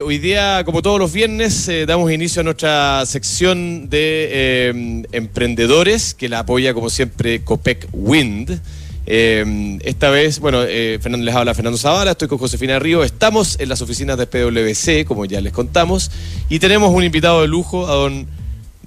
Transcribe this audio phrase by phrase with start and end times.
[0.00, 6.14] Hoy día, como todos los viernes, eh, damos inicio a nuestra sección de eh, emprendedores
[6.14, 8.60] que la apoya, como siempre, Copec Wind.
[9.06, 13.68] Eh, esta vez, bueno, Fernando les habla Fernando Zavala, estoy con Josefina Río, estamos en
[13.68, 16.12] las oficinas de PwC, como ya les contamos,
[16.48, 18.28] y tenemos un invitado de lujo, a don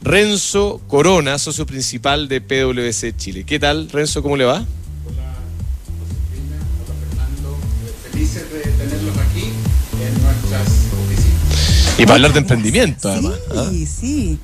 [0.01, 3.43] Renzo Corona, socio principal de PwC Chile.
[3.43, 4.23] ¿Qué tal, Renzo?
[4.23, 4.59] ¿Cómo le va?
[4.59, 5.35] Hola
[5.99, 6.55] Josefina,
[6.85, 7.57] hola Fernando,
[8.09, 9.49] felices de tenerlos aquí
[10.01, 10.90] en nuestras.
[12.01, 13.33] Y para hablar de emprendimiento, además.
[13.55, 13.67] ¿ah?
[13.69, 14.39] Sí, sí.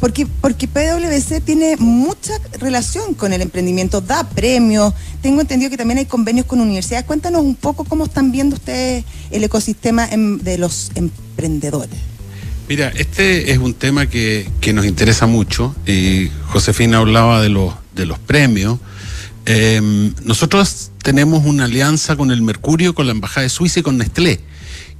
[0.00, 4.92] Porque, porque PwC tiene mucha relación con el emprendimiento, da premios.
[5.22, 7.06] Tengo entendido que también hay convenios con universidades.
[7.06, 11.98] Cuéntanos un poco cómo están viendo ustedes el ecosistema em- de los emprendedores.
[12.68, 15.74] Mira, este es un tema que, que nos interesa mucho.
[15.86, 18.78] Y Josefina hablaba de los, de los premios.
[19.46, 23.96] Eh, nosotros tenemos una alianza con el Mercurio, con la Embajada de Suiza y con
[23.96, 24.40] Nestlé,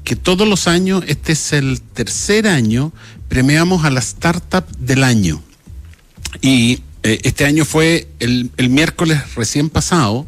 [0.06, 2.92] que todos los años, este es el tercer año,
[3.28, 5.42] premiamos a la startup del año.
[6.40, 10.24] Y eh, este año fue el, el miércoles recién pasado.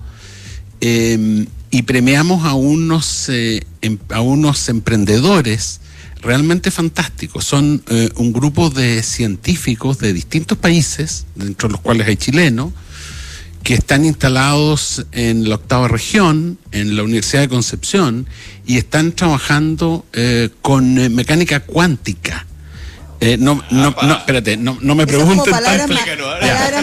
[0.80, 5.81] eh, y premiamos a unos, eh, em- a unos emprendedores
[6.22, 7.44] realmente fantásticos.
[7.44, 12.72] Son eh, un grupo de científicos de distintos países, dentro de los cuales hay chilenos,
[13.69, 18.27] que están instalados en la octava región, en la Universidad de Concepción,
[18.64, 22.47] y están trabajando eh, con eh, mecánica cuántica.
[23.20, 25.86] Eh, no, no, no, espérate, no, no me pregunten palabras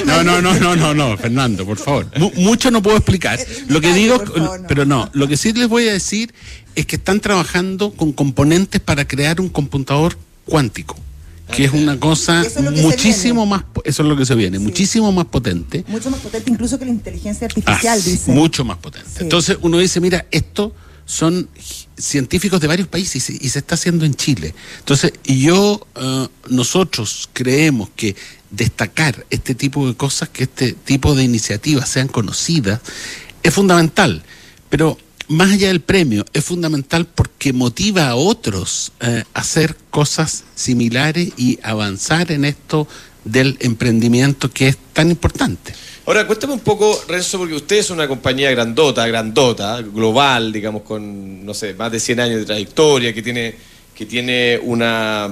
[0.05, 2.05] No, no, no, no, no, no, Fernando, por favor.
[2.19, 3.39] Mu- mucho no puedo explicar.
[3.67, 4.67] Lo que digo, por favor, no.
[4.67, 6.35] pero no, lo que sí les voy a decir
[6.75, 10.95] es que están trabajando con componentes para crear un computador cuántico,
[11.53, 15.25] que es una cosa es muchísimo más, eso es lo que se viene, muchísimo más
[15.25, 15.83] potente.
[15.87, 18.31] Mucho más potente incluso que la inteligencia Ah, artificial, dice.
[18.31, 19.07] mucho más potente.
[19.09, 19.17] Sí.
[19.21, 20.73] Entonces uno dice, mira, esto
[21.05, 21.47] son
[21.97, 24.55] científicos de varios países y se, y se está haciendo en Chile.
[24.79, 28.15] Entonces yo, eh, nosotros creemos que
[28.49, 32.81] destacar este tipo de cosas, que este tipo de iniciativas sean conocidas,
[33.43, 34.23] es fundamental.
[34.69, 40.43] Pero más allá del premio, es fundamental porque motiva a otros eh, a hacer cosas
[40.55, 42.87] similares y avanzar en esto
[43.23, 45.73] del emprendimiento que es tan importante.
[46.05, 51.43] Ahora, cuéntame un poco, Renzo, porque usted es una compañía grandota, grandota, global, digamos, con,
[51.43, 53.55] no sé, más de 100 años de trayectoria, que tiene,
[53.95, 55.31] que tiene una,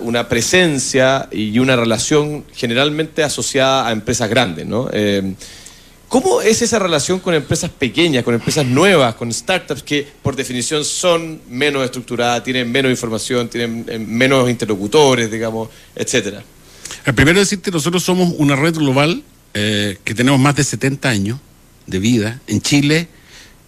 [0.00, 4.90] una presencia y una relación generalmente asociada a empresas grandes, ¿no?
[4.92, 5.34] Eh,
[6.08, 10.84] ¿Cómo es esa relación con empresas pequeñas, con empresas nuevas, con startups que por definición
[10.84, 16.42] son menos estructuradas, tienen menos información, tienen eh, menos interlocutores, digamos, etcétera?
[17.04, 19.22] El Eh, primero decirte, nosotros somos una red global
[19.54, 21.38] eh, que tenemos más de 70 años
[21.86, 22.40] de vida.
[22.46, 23.08] En Chile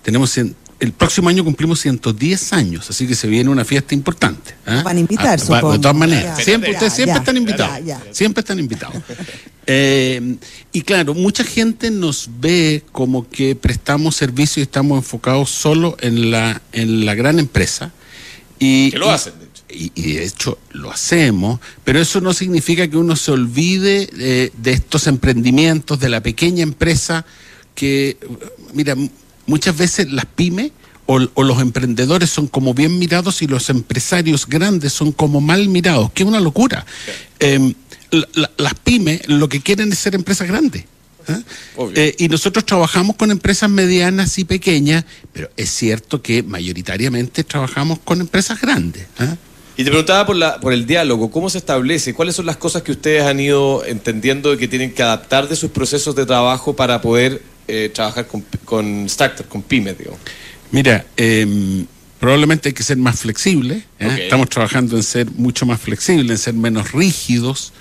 [0.02, 0.38] tenemos
[0.78, 4.54] el próximo año cumplimos 110 años, así que se viene una fiesta importante.
[4.66, 4.82] ¿ah?
[4.84, 5.72] Van a invitar, Ah, va- supongo.
[5.72, 6.44] De todas maneras, Ya.
[6.44, 7.78] siempre, Ya, ustedes siempre ya, están invitados.
[7.84, 8.14] ya, ya.
[8.14, 8.96] Siempre están invitados.
[9.68, 10.36] Eh,
[10.72, 16.30] y claro, mucha gente nos ve como que prestamos servicio y estamos enfocados solo en
[16.30, 17.90] la, en la gran empresa.
[18.60, 19.64] Y, Que lo y- hacen, de hecho.
[19.68, 24.52] y, y de hecho lo hacemos, pero eso no significa que uno se olvide eh,
[24.56, 27.26] de estos emprendimientos, de la pequeña empresa
[27.74, 28.18] que,
[28.72, 28.94] mira,
[29.46, 30.72] muchas veces las pymes
[31.06, 35.68] o, o los emprendedores son como bien mirados y los empresarios grandes son como mal
[35.68, 36.84] mirados, que es una locura.
[37.40, 37.74] Eh,
[38.10, 40.84] la- la- las pymes lo que quieren es ser empresas grandes.
[41.76, 41.92] Obvio.
[42.00, 47.98] Eh, y nosotros trabajamos con empresas medianas y pequeñas, pero es cierto que mayoritariamente trabajamos
[47.98, 49.06] con empresas grandes.
[49.18, 49.34] ¿ah?
[49.76, 52.14] Y te preguntaba por, la, por el diálogo, ¿cómo se establece?
[52.14, 55.70] ¿Cuáles son las cosas que ustedes han ido entendiendo que tienen que adaptar de sus
[55.72, 60.20] procesos de trabajo para poder eh, trabajar con, con startups, con pymes, digamos?
[60.70, 61.86] Mira, eh,
[62.18, 63.84] probablemente hay que ser más flexible.
[63.98, 64.18] ¿eh?
[64.22, 67.72] Estamos trabajando en ser mucho más flexibles, en ser menos rígidos,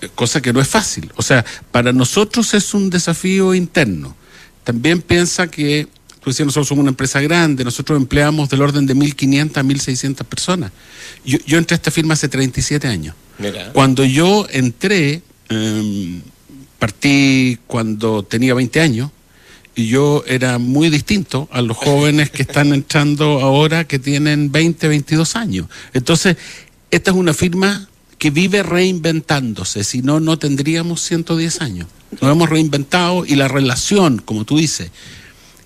[0.00, 1.10] eh, cosa que no es fácil.
[1.16, 4.16] O sea, para nosotros es un desafío interno.
[4.64, 5.88] También piensa que,
[6.20, 10.24] tú decías, nosotros somos una empresa grande, nosotros empleamos del orden de 1.500 a 1.600
[10.24, 10.72] personas.
[11.24, 13.14] Yo, yo entré a esta firma hace 37 años.
[13.38, 13.72] Mira.
[13.72, 16.20] Cuando yo entré, em,
[16.78, 19.10] partí cuando tenía 20 años
[19.74, 24.88] y yo era muy distinto a los jóvenes que están entrando ahora que tienen 20,
[24.88, 25.68] 22 años.
[25.92, 26.36] Entonces,
[26.90, 27.88] esta es una firma
[28.18, 31.86] que vive reinventándose, si no, no tendríamos 110 años.
[32.20, 34.90] Nos hemos reinventado y la relación, como tú dices,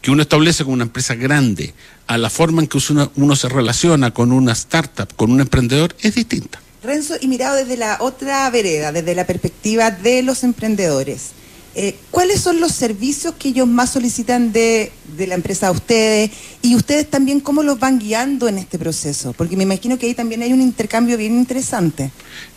[0.03, 1.75] que uno establece con una empresa grande
[2.07, 5.97] a la forma en que uno, uno se relaciona con una startup, con un emprendedor,
[6.01, 6.61] es distinta.
[6.83, 11.31] Renzo, y mirado desde la otra vereda, desde la perspectiva de los emprendedores,
[11.77, 16.31] Eh, ¿Cuáles son los servicios que ellos más solicitan de, de, la empresa a ustedes?
[16.63, 19.33] Y ustedes también, ¿cómo los van guiando en este proceso?
[19.33, 22.13] Porque me imagino que ahí también hay un intercambio bien interesante.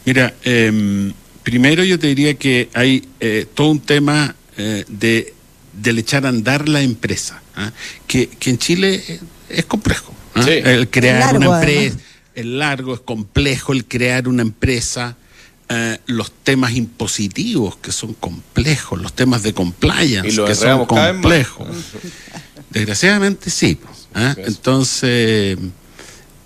[0.06, 1.12] Mira, eh,
[1.48, 5.34] primero yo te diría que hay eh, todo un tema eh, de,
[5.72, 7.72] del echar a andar la empresa, ¿ah?
[8.06, 9.02] que, que, en Chile
[9.48, 10.14] es complejo.
[10.36, 10.44] ¿ah?
[10.44, 10.52] Sí.
[10.52, 12.04] El crear largo, una empresa, además.
[12.36, 15.16] es largo, es complejo el crear una empresa.
[15.70, 21.68] Uh, los temas impositivos que son complejos, los temas de compliance que son complejos.
[22.70, 23.78] Desgraciadamente sí.
[24.16, 24.34] ¿eh?
[24.46, 25.58] Entonces,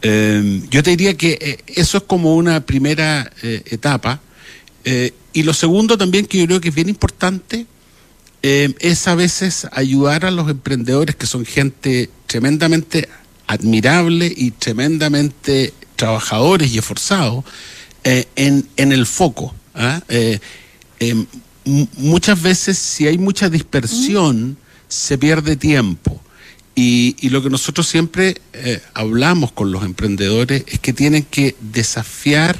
[0.02, 4.20] eh, yo te diría que eh, eso es como una primera eh, etapa.
[5.34, 7.68] y lo segundo también que yo creo que es bien importante
[8.42, 13.08] es a veces ayudar a los emprendedores que son gente tremendamente
[13.46, 17.46] admirable y tremendamente trabajadores y esforzados
[18.04, 19.54] eh, en, en, el foco.
[19.76, 20.02] ¿ah?
[20.10, 20.40] Eh,
[21.00, 21.26] eh,
[21.98, 24.58] muchas veces si hay mucha dispersión,
[24.88, 26.22] se pierde tiempo.
[26.74, 28.42] Y, y, lo que nosotros siempre
[28.94, 32.58] hablamos con los emprendedores es que tienen que desafiar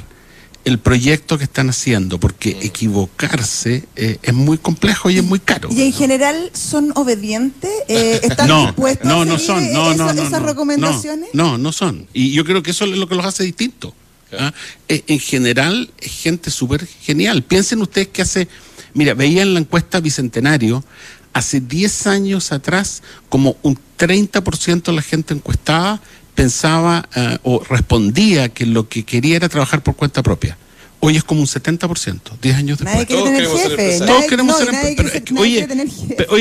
[0.64, 5.68] el proyecto que están haciendo, porque equivocarse eh, es muy complejo y es muy caro.
[5.72, 7.70] ¿Y en general son obedientes?
[7.88, 11.30] Eh, ¿Están no, dispuestos no, a no son, esas no, recomendaciones?
[11.32, 12.06] No, no son.
[12.12, 13.92] Y yo creo que eso es lo que los hace distintos.
[14.38, 14.52] ¿Ah?
[14.88, 17.42] Eh, en general, es gente súper genial.
[17.42, 18.48] Piensen ustedes que hace,
[18.94, 20.84] mira, veía en la encuesta Bicentenario,
[21.32, 26.00] hace 10 años atrás, como un 30% de la gente encuestada
[26.34, 30.56] pensaba uh, o respondía que lo que quería era trabajar por cuenta propia.
[31.04, 33.08] Hoy es como un 70%, 10 años después.
[33.08, 34.06] Todos tener queremos ser empresarios.
[34.06, 34.68] Todos queremos ser
[35.36, 35.66] oye,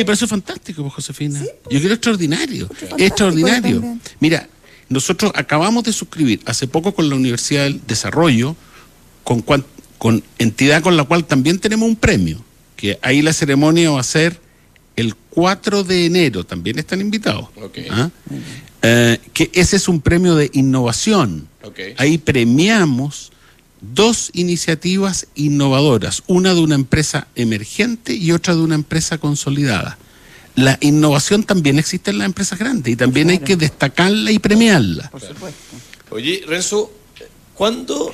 [0.05, 1.39] pero eso es fantástico, pues, Josefina.
[1.39, 2.69] Sí, Yo quiero extraordinario.
[2.95, 3.77] Es extraordinario.
[3.77, 4.01] también.
[4.19, 4.47] Mira,
[4.91, 8.55] nosotros acabamos de suscribir hace poco con la Universidad del Desarrollo,
[9.23, 12.43] con, con entidad con la cual también tenemos un premio,
[12.75, 14.39] que ahí la ceremonia va a ser
[14.95, 17.47] el 4 de enero, también están invitados.
[17.55, 17.77] Ok.
[17.89, 18.09] ¿Ah?
[18.81, 21.47] Eh, que ese es un premio de innovación.
[21.63, 21.79] Ok.
[21.97, 23.31] Ahí premiamos
[23.79, 29.97] dos iniciativas innovadoras, una de una empresa emergente y otra de una empresa consolidada.
[30.55, 35.09] La innovación también existe en las empresas grandes y también hay que destacarla y premiarla.
[35.09, 35.59] Por supuesto.
[36.09, 36.91] Oye, Renzo,
[37.53, 38.13] ¿cuándo,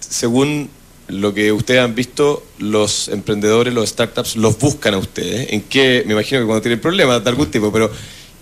[0.00, 0.68] según
[1.06, 5.52] lo que ustedes han visto, los emprendedores, los startups, los buscan a ustedes?
[5.52, 6.02] ¿En qué?
[6.06, 7.90] Me imagino que cuando tienen problemas de algún tipo, pero...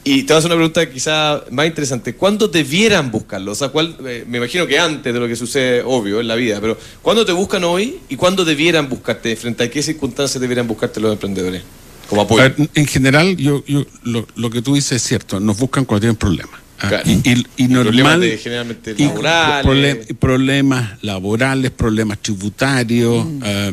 [0.04, 2.14] Y te voy a hacer una pregunta quizá más interesante.
[2.14, 3.52] ¿Cuándo debieran buscarlo?
[3.52, 6.34] O sea, ¿cuál, eh, me imagino que antes de lo que sucede, obvio, en la
[6.34, 9.36] vida, pero ¿cuándo te buscan hoy y cuándo debieran buscarte?
[9.36, 11.62] ¿Frente a qué circunstancias debieran buscarte los emprendedores?
[12.08, 12.42] Como apoyo.
[12.42, 15.84] A ver, En general, yo, yo lo, lo que tú dices es cierto, nos buscan
[15.84, 16.60] cuando tienen problemas.
[16.80, 17.10] Ah, Claro.
[17.10, 20.06] Y, y- y normal, Problemas de- generalmente y laborales.
[20.18, 23.72] problemas laborales, problemas tributarios, ah,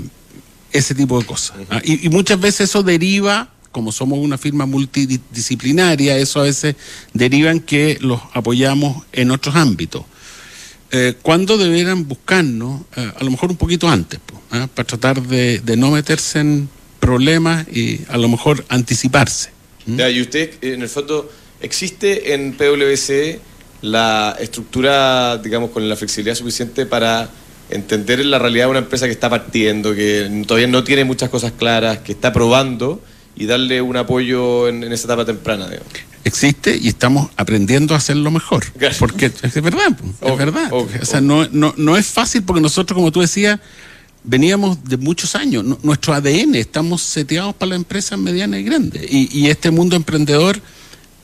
[0.72, 1.58] ese tipo de cosas.
[1.70, 6.76] Ah, y, y muchas veces eso deriva, como somos una firma multidisciplinaria, eso a veces
[7.14, 10.04] deriva en que los apoyamos en otros ámbitos.
[10.92, 12.82] Eh, ¿Cuándo deberán buscarnos?
[12.96, 14.20] Eh, a lo mejor un poquito antes,
[14.52, 14.68] ¿ah?
[14.74, 16.70] para tratar de, de no meterse en
[17.06, 19.50] problemas y a lo mejor anticiparse.
[19.86, 19.98] ¿Mm?
[19.98, 21.31] Ya, y usted, en el fondo,
[21.62, 23.40] ¿existe en PwC
[23.81, 27.30] la estructura, digamos, con la flexibilidad suficiente para
[27.69, 31.52] entender la realidad de una empresa que está partiendo, que todavía no tiene muchas cosas
[31.52, 33.02] claras, que está probando
[33.36, 35.68] y darle un apoyo en, en esa etapa temprana?
[35.69, 35.92] digamos?
[36.25, 38.66] existe y estamos aprendiendo a hacerlo mejor.
[39.00, 40.74] Porque es verdad, es verdad.
[40.74, 43.60] o sea, no, no, no es fácil porque nosotros, como tú decías,
[44.25, 45.63] veníamos de muchos años.
[45.84, 49.03] Nuestro ADN, estamos seteados para las empresas medianas y grandes.
[49.10, 50.62] Y, este mundo emprendedor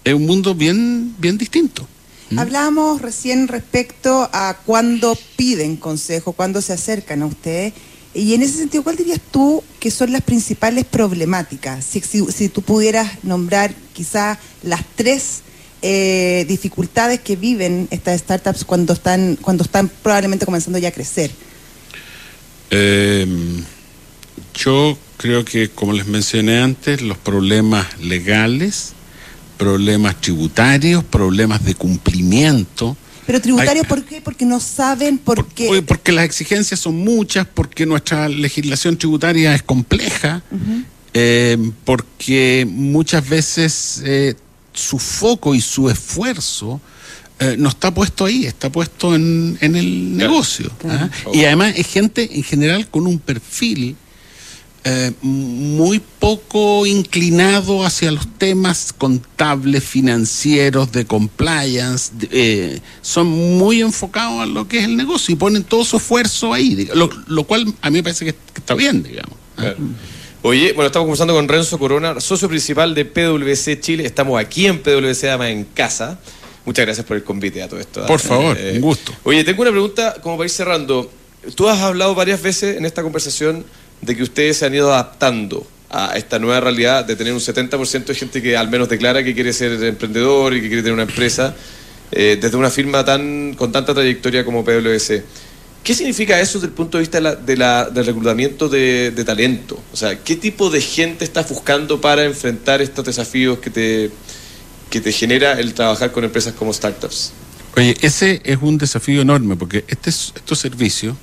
[0.03, 1.88] es un mundo bien, bien distinto.
[2.29, 2.39] ¿Mm?
[2.39, 7.74] Hablábamos recién respecto a cuándo piden consejo, cuándo se acercan a ustedes.
[8.13, 11.86] Y en ese sentido, ¿cuál dirías tú que son las principales problemáticas?
[11.86, 15.41] Si, si, si tú pudieras nombrar quizá las tres
[15.81, 21.31] eh, dificultades que viven estas startups cuando están, cuando están probablemente comenzando ya a crecer.
[22.72, 23.28] Eh,
[24.56, 28.94] yo creo que, como les mencioné antes, los problemas legales,
[29.58, 32.98] problemas tributarios, problemas de cumplimiento.
[33.28, 33.86] Pero tributarios.
[33.88, 34.22] ¿por qué?
[34.22, 35.70] Porque no saben por, Por- qué.
[35.70, 40.42] oye, porque las exigencias son muchas, porque nuestra legislación tributaria es compleja,
[41.13, 44.36] eh, porque muchas veces eh,
[44.74, 46.82] su foco y su esfuerzo
[47.41, 50.31] eh, no está puesto ahí, está puesto en, en el Claro.
[50.31, 50.71] negocio.
[50.79, 51.10] Claro.
[51.12, 51.29] ¿ah?
[51.33, 53.95] Y además es gente en general con un perfil
[54.83, 63.81] eh, muy poco inclinado hacia los temas contables, financieros, de compliance, de- eh, son muy
[63.81, 67.43] enfocados a lo que es el negocio y ponen todo su esfuerzo ahí, lo, lo
[67.43, 69.38] cual a mí me parece que, que está bien, digamos.
[69.57, 69.62] ¿ah?
[69.62, 69.77] Claro.
[70.43, 74.03] Oye, bueno, estamos conversando con Renzo Corona, socio principal de PwC Chile.
[74.07, 76.19] Estamos aquí en PwC Además en casa.
[76.65, 78.06] Muchas gracias por el convite a todo esto.
[78.06, 79.13] Por favor, eh, un gusto.
[79.24, 81.12] Oye, tengo una pregunta como para ir cerrando.
[81.56, 83.65] Tú has hablado varias veces en esta conversación
[84.01, 88.06] de que ustedes se han ido adaptando a esta nueva realidad de tener un 70%
[88.06, 91.03] de gente que al menos declara que quiere ser emprendedor y que quiere tener una
[91.03, 91.53] empresa
[92.12, 95.24] eh, desde una firma tan con tanta trayectoria como PwC.
[95.84, 99.80] ¿Qué significa eso desde el punto de vista de la, del reclutamiento de, talento?
[99.91, 104.12] O sea, ¿qué tipo de gente estás buscando para enfrentar estos desafíos que te,
[104.91, 107.31] que te genera el trabajar con empresas como startups?
[107.75, 111.15] Oye, ese es un desafío enorme porque este, estos servicios,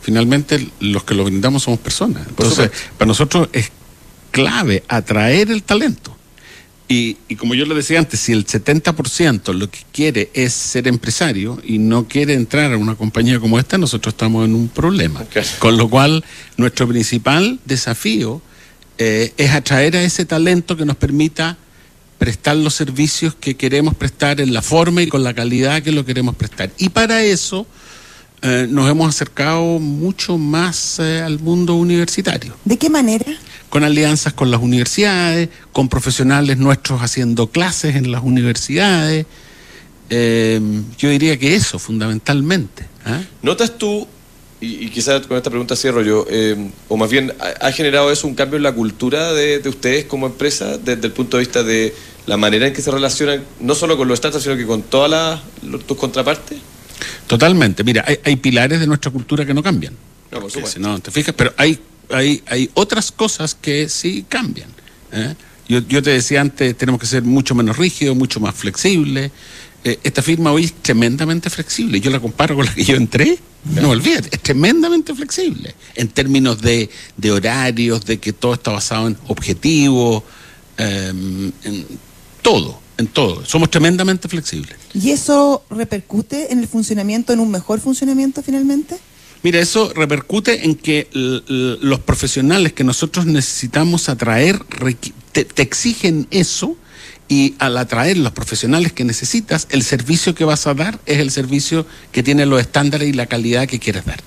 [0.00, 2.26] finalmente los que lo brindamos somos personas.
[2.26, 3.70] Entonces, para nosotros es
[4.32, 6.16] clave atraer el talento.
[6.88, 11.58] Y, como yo le decía antes, si el 70% lo que quiere es ser empresario
[11.64, 15.24] y no quiere entrar a una compañía como esta, nosotros estamos en un problema.
[15.58, 16.22] Con lo cual,
[16.58, 18.42] nuestro principal desafío
[18.98, 21.56] eh, es atraer a ese talento que nos permita
[22.22, 26.04] prestar los servicios que queremos prestar en la forma y con la calidad que lo
[26.04, 26.70] queremos prestar.
[26.78, 27.66] Y para eso
[28.42, 32.54] eh, nos hemos acercado mucho más eh, al mundo universitario.
[32.64, 33.26] ¿De qué manera?
[33.72, 39.26] con alianzas con las universidades, con profesionales nuestros haciendo clases en las universidades.
[40.10, 40.60] Eh,
[40.98, 42.86] yo diría que eso, fundamentalmente.
[43.06, 43.22] ¿ah?
[43.40, 44.06] ¿Notas tú,
[44.60, 46.54] y, quizás con esta pregunta cierro yo, eh,
[46.88, 50.78] o más bien, ¿ha, generado eso un cambio en la cultura de, ustedes como empresa,
[50.78, 51.94] desde el punto de vista de
[52.26, 55.40] la manera en que se relacionan, no solo con los estados, sino que con todas
[55.86, 56.58] tus contrapartes?
[57.26, 57.82] Totalmente.
[57.84, 59.94] Mira, hay, pilares de nuestra cultura que no cambian.
[60.30, 60.80] No, por supuesto.
[60.80, 61.78] no, te fijas, pero hay
[62.12, 64.68] hay, hay otras cosas que sí cambian.
[65.12, 65.34] ¿eh?
[65.68, 69.30] Yo, yo, te decía antes, tenemos que ser mucho menos rígidos, mucho más flexibles.
[69.84, 72.00] Eh, esta firma hoy es tremendamente flexible.
[72.00, 73.38] Yo la comparo con la que yo entré.
[73.64, 79.06] No olvides, es tremendamente flexible en términos de, de horarios, de que todo está basado
[79.06, 80.24] en objetivos,
[80.76, 81.86] em, en
[82.42, 83.44] todo, en todo.
[83.46, 84.76] Somos tremendamente flexibles.
[84.92, 88.98] ¿Y eso repercute en el funcionamiento, en un mejor funcionamiento finalmente?
[89.42, 94.60] Mira, eso repercute en que los profesionales que nosotros necesitamos atraer
[95.32, 96.76] te, exigen eso
[97.28, 101.30] y al atraer los profesionales que necesitas, el servicio que vas a dar es el
[101.30, 104.22] servicio que tiene los estándares y la calidad que quieres dar.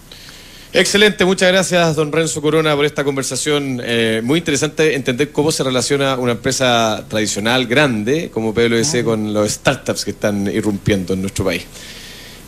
[0.77, 3.81] Excelente, muchas gracias don Renzo Corona por esta conversación.
[3.81, 9.49] Eh, muy interesante entender cómo se relaciona una empresa tradicional grande como PwC con los
[9.51, 11.63] startups que están irrumpiendo en nuestro país.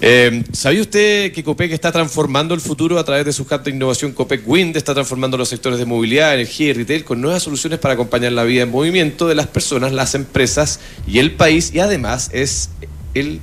[0.02, 3.72] Eh, ¿Sabía usted que COPEC está transformando el futuro a través de su hub de
[3.72, 4.76] innovación COPEC Wind?
[4.76, 8.44] Está transformando los sectores de movilidad, energía y retail con nuevas soluciones para acompañar la
[8.44, 12.72] vida en movimiento de las personas, las empresas y el país y además es
[13.14, 13.36] el